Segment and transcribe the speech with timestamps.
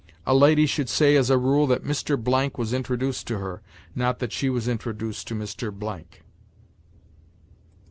[0.25, 2.17] A lady should say, as a rule, that Mr.
[2.19, 3.61] Blank was introduced to her,
[3.93, 5.71] not that she was introduced to Mr.
[5.71, 6.23] Blank.